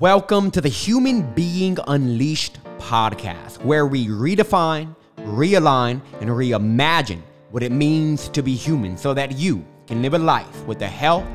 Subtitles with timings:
[0.00, 7.70] Welcome to the Human Being Unleashed podcast, where we redefine, realign, and reimagine what it
[7.70, 11.26] means to be human so that you can live a life with the health,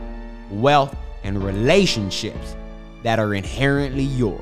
[0.49, 2.55] wealth, and relationships
[3.03, 4.41] that are inherently yours.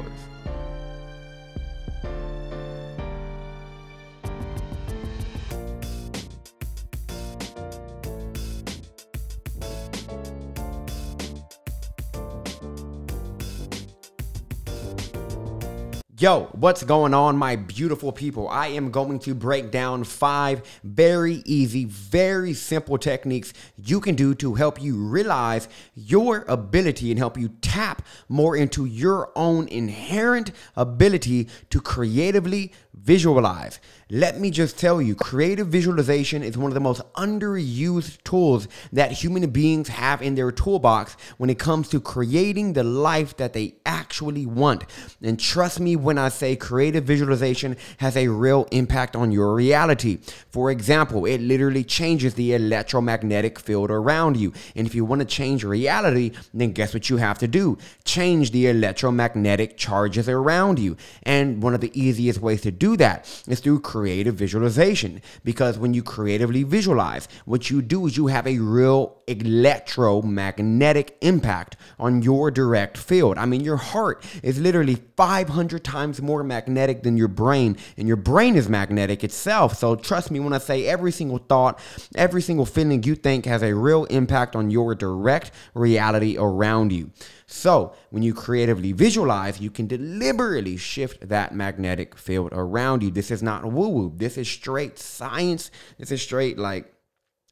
[16.23, 18.47] Yo, what's going on, my beautiful people?
[18.47, 24.33] I am going to break down five very easy, very simple techniques you can do
[24.35, 30.53] to help you realize your ability and help you tap more into your own inherent
[30.77, 33.81] ability to creatively visualize.
[34.09, 39.11] Let me just tell you, creative visualization is one of the most underused tools that
[39.11, 43.75] human beings have in their toolbox when it comes to creating the life that they
[43.85, 44.85] actually want.
[45.21, 50.19] And trust me when I say creative visualization has a real impact on your reality.
[50.49, 54.53] For example, it literally changes the electromagnetic field around you.
[54.75, 57.77] And if you want to change reality, then guess what you have to do?
[58.05, 60.97] Change the electromagnetic charges around you.
[61.23, 65.21] And one of the easiest ways to do that is through creative visualization.
[65.43, 71.77] Because when you creatively visualize, what you do is you have a real electromagnetic impact
[71.99, 73.37] on your direct field.
[73.37, 78.17] I mean, your heart is literally 500 times more magnetic than your brain, and your
[78.17, 79.75] brain is magnetic itself.
[79.77, 81.79] So trust me when I say every single thought,
[82.15, 87.11] every single feeling you think has a real impact on your direct reality around you.
[87.45, 93.11] So, when you creatively visualize, you can deliberately shift that magnetic field around you.
[93.11, 94.13] This is not woo woo.
[94.15, 95.69] This is straight science.
[95.99, 96.92] This is straight like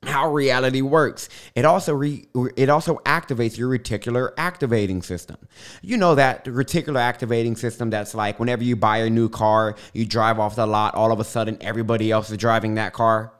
[0.04, 1.30] how reality works.
[1.56, 5.38] It also re, it also activates your reticular activating system.
[5.82, 10.06] You know that reticular activating system that's like whenever you buy a new car, you
[10.06, 13.34] drive off the lot, all of a sudden everybody else is driving that car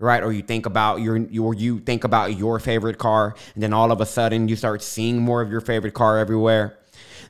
[0.00, 0.22] right?
[0.22, 3.92] Or you think about your, or you think about your favorite car, and then all
[3.92, 6.78] of a sudden you start seeing more of your favorite car everywhere.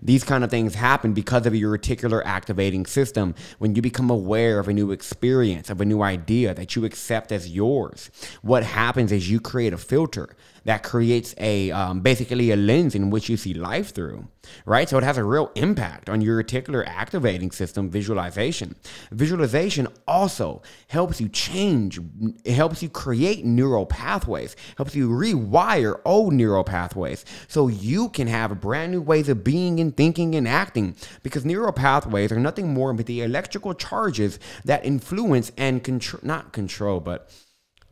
[0.05, 3.35] These kind of things happen because of your reticular activating system.
[3.59, 7.33] When you become aware of a new experience, of a new idea that you accept
[7.33, 8.11] as yours,
[8.43, 13.11] what happens is you create a filter that creates a um, basically a lens in
[13.11, 14.27] which you see life through,
[14.67, 14.89] right?
[14.89, 18.75] So it has a real impact on your reticular activating system visualization.
[19.11, 22.01] Visualization also helps you change,
[22.45, 28.27] it helps you create neural pathways, helps you rewire old neural pathways so you can
[28.27, 32.73] have brand new ways of being and thinking and acting because neural pathways are nothing
[32.73, 37.31] more but the electrical charges that influence and control, not control, but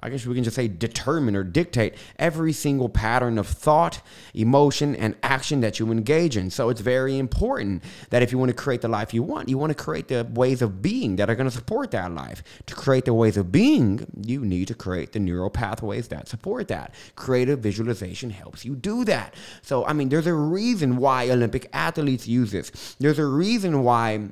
[0.03, 4.01] I guess we can just say determine or dictate every single pattern of thought,
[4.35, 6.51] emotion, and action that you engage in.
[6.51, 9.59] So it's very important that if you want to create the life you want, you
[9.59, 12.43] want to create the ways of being that are going to support that life.
[12.67, 16.67] To create the ways of being, you need to create the neural pathways that support
[16.69, 16.95] that.
[17.15, 19.35] Creative visualization helps you do that.
[19.63, 22.97] So, I mean, there's a reason why Olympic athletes use this.
[22.99, 24.31] There's a reason why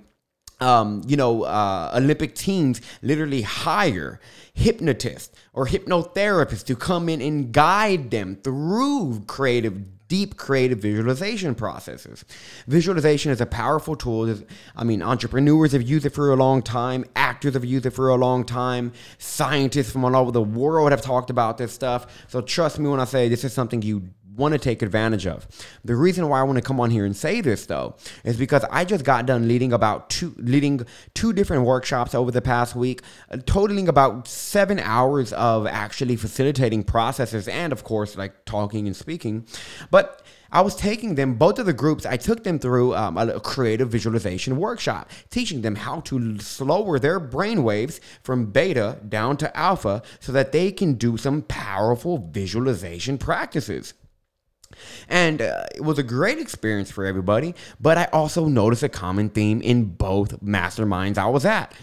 [0.61, 4.21] um, you know, uh, Olympic teams literally hire
[4.53, 12.25] hypnotists or hypnotherapists to come in and guide them through creative, deep creative visualization processes.
[12.67, 14.37] Visualization is a powerful tool.
[14.77, 18.11] I mean, entrepreneurs have used it for a long time, actors have used it for
[18.11, 22.27] a long time, scientists from all over the world have talked about this stuff.
[22.29, 25.47] So trust me when I say this is something you want to take advantage of.
[25.85, 28.65] The reason why I want to come on here and say this though is because
[28.71, 33.03] I just got done leading about two leading two different workshops over the past week,
[33.31, 38.97] uh, totaling about 7 hours of actually facilitating processes and of course like talking and
[38.97, 39.47] speaking.
[39.91, 43.39] But I was taking them, both of the groups, I took them through um, a
[43.39, 49.57] creative visualization workshop, teaching them how to slower their brain waves from beta down to
[49.57, 53.95] alpha so that they can do some powerful visualization practices.
[55.09, 59.29] And uh, it was a great experience for everybody, but I also noticed a common
[59.29, 61.75] theme in both masterminds I was at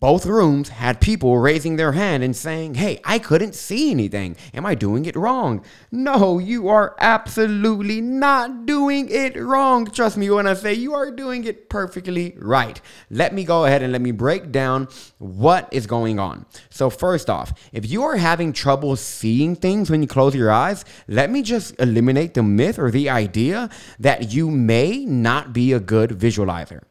[0.00, 4.36] both rooms had people raising their hand and saying, Hey, I couldn't see anything.
[4.54, 5.62] Am I doing it wrong?
[5.90, 9.86] No, you are absolutely not doing it wrong.
[9.86, 12.80] Trust me when I say you are doing it perfectly right.
[13.10, 14.88] Let me go ahead and let me break down
[15.18, 16.46] what is going on.
[16.70, 20.84] So, first off, if you are having trouble seeing things when you close your eyes,
[21.06, 23.68] let me just eliminate the myth or the idea
[23.98, 26.82] that you may not be a good visualizer.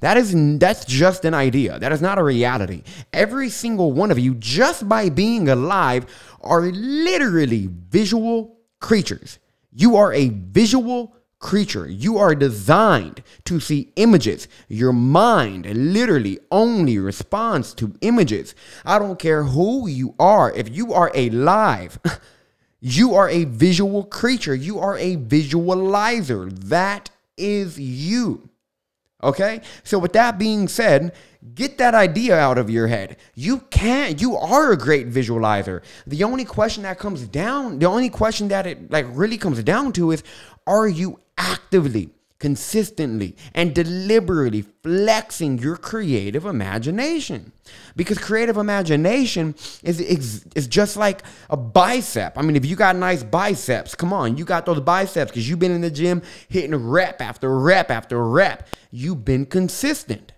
[0.00, 1.78] That is that's just an idea.
[1.78, 2.82] That is not a reality.
[3.12, 6.06] Every single one of you just by being alive
[6.40, 9.38] are literally visual creatures.
[9.72, 11.88] You are a visual creature.
[11.88, 14.46] You are designed to see images.
[14.68, 18.54] Your mind literally only responds to images.
[18.84, 20.52] I don't care who you are.
[20.52, 21.98] If you are alive,
[22.80, 24.54] you are a visual creature.
[24.54, 26.52] You are a visualizer.
[26.68, 28.49] That is you.
[29.22, 29.60] Okay?
[29.84, 31.12] So, with that being said,
[31.54, 33.16] get that idea out of your head.
[33.34, 34.20] You can't.
[34.20, 35.82] you are a great visualizer.
[36.06, 39.92] The only question that comes down, the only question that it like really comes down
[39.94, 40.22] to is
[40.66, 42.10] are you actively,
[42.40, 47.52] consistently, and deliberately flexing your creative imagination.
[47.94, 49.54] Because creative imagination
[49.84, 52.36] is, is, is just like a bicep.
[52.36, 55.58] I mean, if you got nice biceps, come on, you got those biceps because you've
[55.58, 58.68] been in the gym hitting rep after rep after rep.
[58.90, 60.32] You've been consistent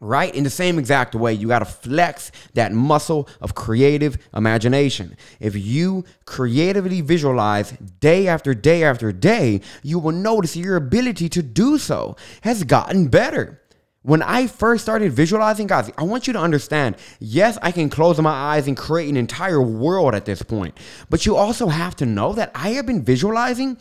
[0.00, 0.34] right?
[0.34, 5.16] In the same exact way, you got to flex that muscle of creative imagination.
[5.40, 11.42] If you creatively visualize day after day after day, you will notice your ability to
[11.42, 13.62] do so has gotten better.
[14.02, 18.20] When I first started visualizing, guys, I want you to understand yes, I can close
[18.20, 20.78] my eyes and create an entire world at this point.
[21.10, 23.78] But you also have to know that I have been visualizing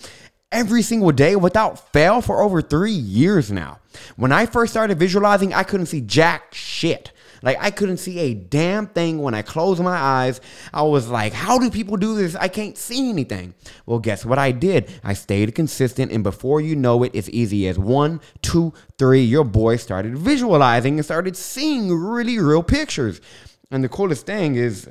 [0.55, 3.79] every single day without fail for over three years now.
[4.15, 7.11] When I first started visualizing, I couldn't see jack shit.
[7.43, 10.41] Like I couldn't see a damn thing when I closed my eyes.
[10.73, 12.35] I was like, how do people do this?
[12.35, 13.53] I can't see anything.
[13.85, 14.89] Well, guess what I did?
[15.03, 19.21] I stayed consistent, and before you know it, it's easy as one, two, three.
[19.21, 23.21] Your boy started visualizing and started seeing really real pictures.
[23.69, 24.89] And the coolest thing is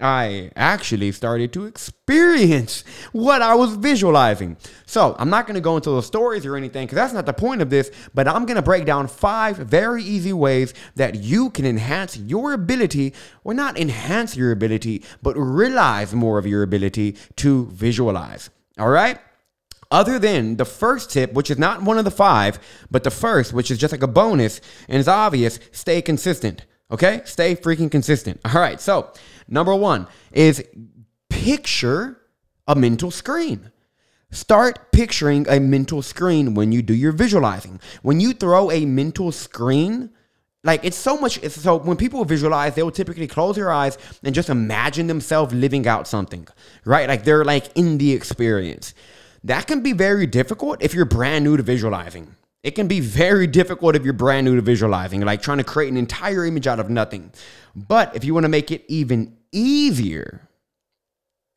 [0.00, 4.56] I actually started to experience what I was visualizing.
[4.86, 7.32] So, I'm not going to go into the stories or anything because that's not the
[7.32, 11.50] point of this, but I'm going to break down five very easy ways that you
[11.50, 13.12] can enhance your ability,
[13.42, 18.50] or not enhance your ability, but realize more of your ability to visualize.
[18.78, 19.18] All right?
[19.90, 22.58] Other than the first tip, which is not one of the five,
[22.90, 26.66] but the first, which is just like a bonus and it's obvious, stay consistent.
[26.90, 27.22] Okay?
[27.24, 28.40] Stay freaking consistent.
[28.44, 28.80] All right.
[28.80, 29.12] So,
[29.48, 30.62] number one is
[31.28, 32.20] picture
[32.66, 33.70] a mental screen.
[34.30, 37.80] Start picturing a mental screen when you do your visualizing.
[38.02, 40.10] When you throw a mental screen,
[40.64, 41.42] like it's so much.
[41.42, 45.54] It's so when people visualize, they will typically close their eyes and just imagine themselves
[45.54, 46.46] living out something,
[46.84, 47.08] right?
[47.08, 48.92] Like they're like in the experience.
[49.44, 52.34] That can be very difficult if you're brand new to visualizing.
[52.62, 55.90] It can be very difficult if you're brand new to visualizing, like trying to create
[55.90, 57.32] an entire image out of nothing.
[57.74, 60.48] But if you want to make it even easier,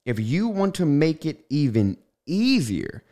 [0.05, 3.03] if you want to make it even easier,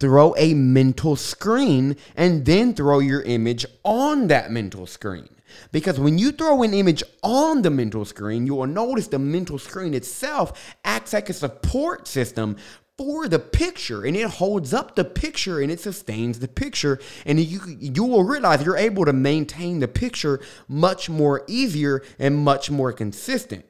[0.00, 5.28] throw a mental screen and then throw your image on that mental screen.
[5.70, 9.58] Because when you throw an image on the mental screen, you will notice the mental
[9.58, 12.56] screen itself acts like a support system
[12.98, 17.38] for the picture and it holds up the picture and it sustains the picture and
[17.38, 22.70] you you will realize you're able to maintain the picture much more easier and much
[22.70, 23.64] more consistent.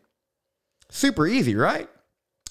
[0.90, 1.88] Super easy right?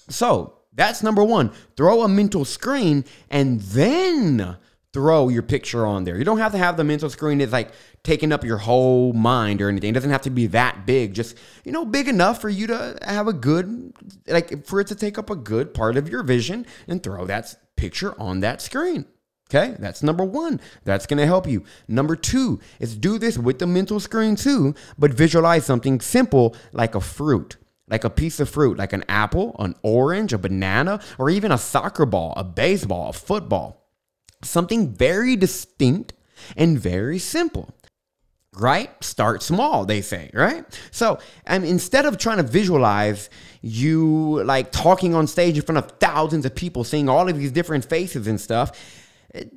[0.10, 4.57] So that's number 1 throw a mental screen and then
[4.96, 7.72] throw your picture on there you don't have to have the mental screen it's like
[8.06, 9.90] taking up your whole mind or anything.
[9.90, 11.14] It doesn't have to be that big.
[11.14, 13.94] Just, you know, big enough for you to have a good,
[14.28, 17.54] like, for it to take up a good part of your vision and throw that
[17.76, 19.06] picture on that screen.
[19.50, 20.60] Okay, that's number one.
[20.86, 21.64] That's gonna help you.
[21.88, 26.96] Number two is do this with the mental screen too, but visualize something simple like
[26.96, 31.30] a fruit, like a piece of fruit, like an apple, an orange, a banana, or
[31.30, 33.85] even a soccer ball, a baseball, a football.
[34.46, 36.14] Something very distinct
[36.56, 37.74] and very simple
[38.58, 39.04] right?
[39.04, 40.66] Start small, they say, right?
[40.92, 43.30] So, and instead of trying to visualize
[43.62, 47.52] you like talking on stage in front of thousands of people, seeing all of these
[47.52, 48.72] different faces and stuff,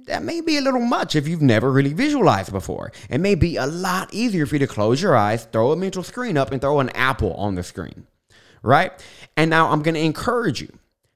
[0.07, 2.93] that may be a little much if you've never really visualized before.
[3.09, 6.03] It may be a lot easier for you to close your eyes, throw a mental
[6.03, 8.07] screen up, and throw an apple on the screen,
[8.63, 8.93] right?
[9.37, 10.73] And now I'm to encourage you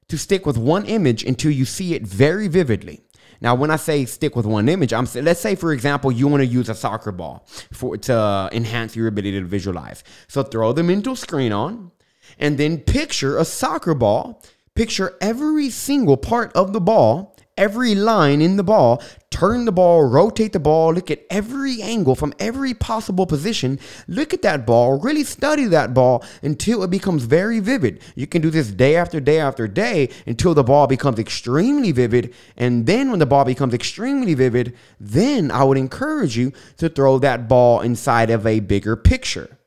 [0.07, 3.01] to stick with one image until you see it very vividly.
[3.41, 6.41] Now, when I say stick with one image, I'm let's say for example you want
[6.41, 10.03] to use a soccer ball for to enhance your ability to visualize.
[10.27, 11.91] So throw the mental screen on,
[12.39, 14.41] and then picture a soccer ball.
[14.75, 20.03] Picture every single part of the ball every line in the ball, turn the ball,
[20.03, 24.99] rotate the ball, look at every angle from every possible position, look at that ball,
[24.99, 28.01] really study that ball until it becomes very vivid.
[28.15, 32.33] You can do this day after day after day until the ball becomes extremely vivid.
[32.57, 37.19] And then when the ball becomes extremely vivid, then I would encourage you to throw
[37.19, 39.57] that ball inside of a bigger picture.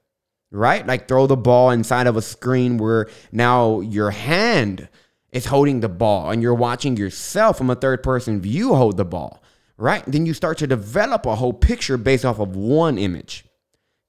[0.52, 0.86] Right?
[0.86, 4.88] Like throw the ball inside of a screen where now your hand
[5.36, 9.04] is holding the ball and you're watching yourself from a third person view hold the
[9.04, 9.42] ball,
[9.76, 10.02] right?
[10.06, 13.44] Then you start to develop a whole picture based off of one image.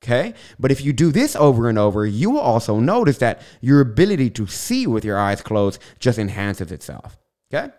[0.04, 0.34] Okay.
[0.58, 4.30] But if you do this over and over, you will also notice that your ability
[4.32, 7.18] to see with your eyes closed just enhances itself.
[7.54, 7.74] Okay.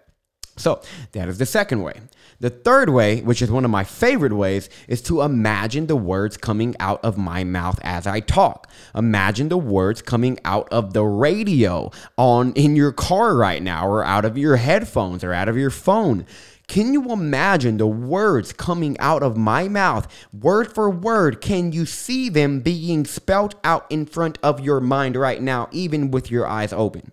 [0.59, 2.00] So that is the second way.
[2.41, 6.37] The third way, which is one of my favorite ways, is to imagine the words
[6.37, 8.71] coming out of my mouth as I talk.
[8.95, 14.05] Imagine the words coming out of the radio on in your car right now or
[14.05, 16.27] out of your headphones or out of your phone.
[16.69, 21.41] Can you imagine the words coming out of my mouth, word for word?
[21.41, 26.11] Can you see them being spelt out in front of your mind right now, even
[26.11, 27.11] with your eyes open?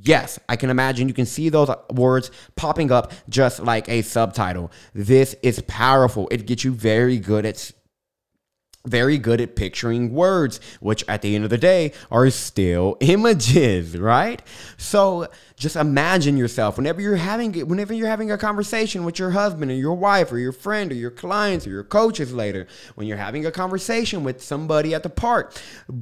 [0.00, 4.72] Yes, I can imagine you can see those words popping up just like a subtitle.
[4.94, 6.28] This is powerful.
[6.30, 7.72] It gets you very good at
[8.84, 13.96] very good at picturing words, which at the end of the day are still images,
[13.96, 14.42] right?
[14.76, 19.70] So just imagine yourself whenever you're having whenever you're having a conversation with your husband
[19.70, 23.16] or your wife or your friend or your clients or your coaches later, when you're
[23.16, 25.54] having a conversation with somebody at the park,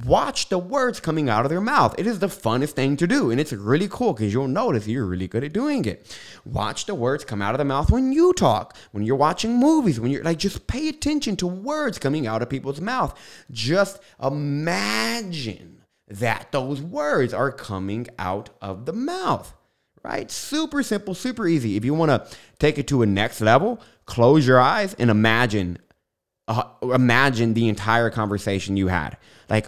[0.05, 1.93] watch the words coming out of their mouth.
[1.99, 5.05] It is the funnest thing to do, and it's really cool because you'll notice you're
[5.05, 6.17] really good at doing it.
[6.43, 9.99] Watch the words come out of the mouth when you talk, when you're watching movies,
[9.99, 13.17] when you're like just pay attention to words coming out of people's mouth.
[13.51, 19.53] Just imagine that those words are coming out of the mouth,
[20.03, 20.29] right?
[20.29, 21.75] Super simple, super easy.
[21.75, 25.77] If you want to take it to a next level, close your eyes and imagine
[26.47, 29.17] uh, imagine the entire conversation you had.
[29.49, 29.67] Like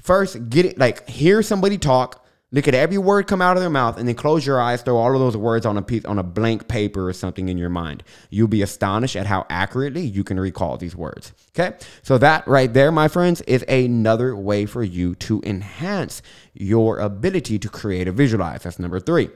[0.00, 3.70] first get it like hear somebody talk Look at every word come out of their
[3.70, 6.20] mouth and then close your eyes, throw all of those words on a piece on
[6.20, 8.04] a blank paper or something in your mind.
[8.30, 11.32] You'll be astonished at how accurately you can recall these words.
[11.50, 11.76] Okay?
[12.02, 16.22] So that right there, my friends, is another way for you to enhance
[16.52, 18.62] your ability to create a visualize.
[18.62, 19.30] That's number 3.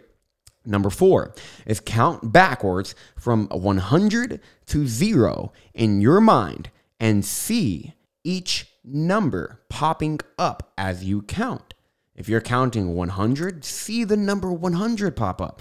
[0.64, 1.34] Number 4
[1.66, 10.20] is count backwards from 100 to 0 in your mind and see each number popping
[10.38, 11.74] up as you count.
[12.18, 15.60] If you're counting 100, see the number 100 pop up.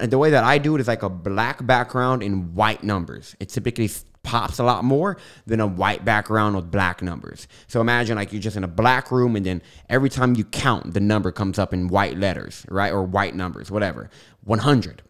[0.00, 3.34] The way that I do it is like a black background in white numbers.
[3.40, 3.90] It typically
[4.22, 7.48] pops a lot more than a white background with black numbers.
[7.68, 10.92] So imagine like you're just in a black room and then every time you count,
[10.92, 12.92] the number comes up in white letters, right?
[12.92, 14.10] Or white numbers, whatever.
[14.42, 15.02] 100,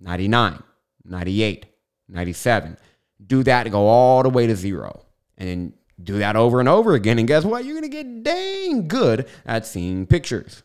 [0.00, 0.62] 99,
[1.04, 1.66] 98,
[2.08, 2.78] 97.
[3.26, 5.02] Do that, to go all the way to zero.
[5.38, 5.72] And then
[6.02, 7.64] do that over and over again, and guess what?
[7.64, 10.62] You're gonna get dang good at seeing pictures.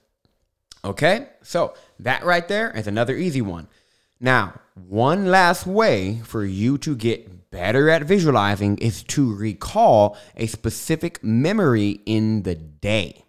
[0.83, 3.67] Okay, so that right there is another easy one.
[4.19, 10.47] Now, one last way for you to get better at visualizing is to recall a
[10.47, 13.25] specific memory in the day.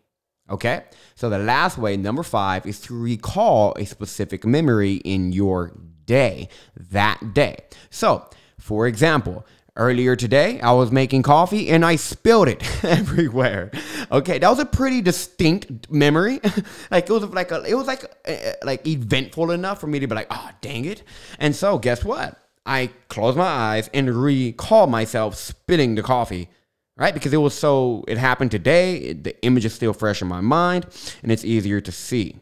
[0.50, 5.72] Okay, so the last way, number five, is to recall a specific memory in your
[6.04, 6.48] day
[6.90, 7.56] that day.
[7.90, 8.28] So,
[8.58, 13.70] for example, Earlier today, I was making coffee and I spilled it everywhere.
[14.10, 16.40] Okay, that was a pretty distinct memory.
[16.90, 20.06] like it was like a, it was like uh, like eventful enough for me to
[20.06, 21.02] be like, oh dang it.
[21.38, 22.38] And so guess what?
[22.66, 26.50] I closed my eyes and recall myself spilling the coffee,
[26.98, 27.14] right?
[27.14, 29.14] Because it was so it happened today.
[29.14, 30.84] The image is still fresh in my mind,
[31.22, 32.36] and it's easier to see.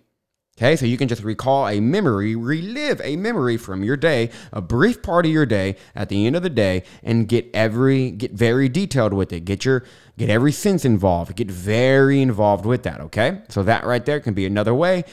[0.60, 4.60] Okay, so you can just recall a memory, relive a memory from your day, a
[4.60, 8.32] brief part of your day at the end of the day, and get every get
[8.32, 9.46] very detailed with it.
[9.46, 9.84] Get your
[10.18, 11.34] get every sense involved.
[11.34, 13.00] Get very involved with that.
[13.00, 15.04] Okay, so that right there can be another way.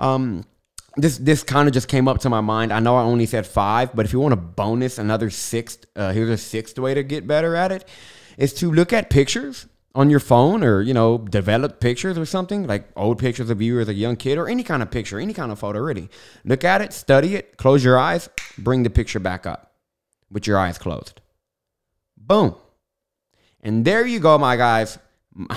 [0.00, 0.42] Um,
[0.96, 2.72] this this kind of just came up to my mind.
[2.72, 6.12] I know I only said five, but if you want a bonus, another sixth, uh,
[6.14, 7.88] here's a sixth way to get better at it,
[8.38, 12.66] is to look at pictures on your phone or you know develop pictures or something
[12.66, 15.32] like old pictures of you as a young kid or any kind of picture any
[15.32, 16.08] kind of photo really.
[16.44, 19.72] Look at it study it close your eyes bring the picture back up
[20.30, 21.20] with your eyes closed.
[22.16, 22.54] Boom.
[23.60, 24.98] And there you go my guys.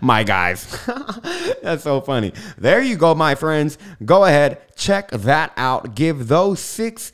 [0.00, 0.84] My guys.
[1.62, 2.32] That's so funny.
[2.58, 3.78] There you go my friends.
[4.04, 5.94] Go ahead check that out.
[5.94, 7.12] Give those six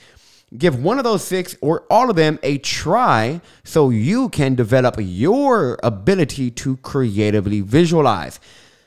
[0.57, 4.97] Give one of those six or all of them a try so you can develop
[4.99, 8.41] your ability to creatively visualize.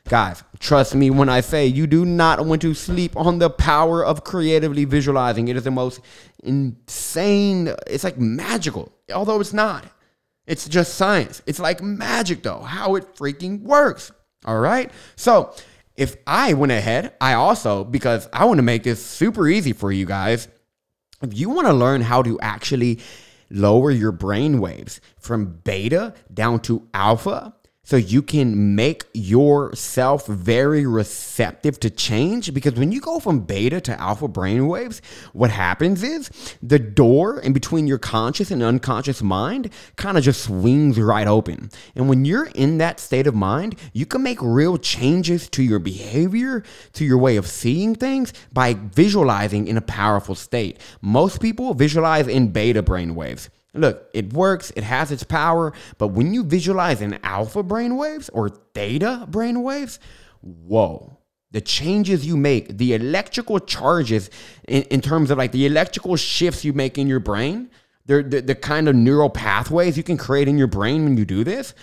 [0.09, 4.05] Guys, trust me when I say you do not want to sleep on the power
[4.05, 5.47] of creatively visualizing.
[5.47, 6.01] It is the most
[6.43, 9.85] insane, it's like magical, although it's not.
[10.45, 11.41] It's just science.
[11.45, 14.11] It's like magic, though, how it freaking works.
[14.45, 14.91] All right.
[15.15, 15.53] So,
[15.95, 19.91] if I went ahead, I also, because I want to make this super easy for
[19.91, 20.49] you guys,
[21.23, 22.99] if you want to learn how to actually
[23.49, 30.85] lower your brain waves from beta down to alpha, so you can make yourself very
[30.85, 35.01] receptive to change because when you go from beta to alpha brainwaves
[35.33, 36.29] what happens is
[36.61, 41.69] the door in between your conscious and unconscious mind kind of just swings right open.
[41.95, 45.79] And when you're in that state of mind you can make real changes to your
[45.79, 46.63] behavior
[46.93, 50.79] to your way of seeing things by visualizing in a powerful state.
[51.01, 56.33] Most people visualize in beta brainwaves Look, it works, it has its power, but when
[56.33, 59.99] you visualize in alpha brainwaves or theta brainwaves,
[60.41, 61.17] whoa.
[61.51, 64.29] The changes you make, the electrical charges
[64.67, 67.69] in, in terms of like the electrical shifts you make in your brain,
[68.05, 71.25] the, the, the kind of neural pathways you can create in your brain when you
[71.25, 71.73] do this,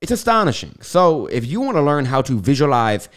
[0.00, 0.76] it's astonishing.
[0.80, 3.08] So, if you want to learn how to visualize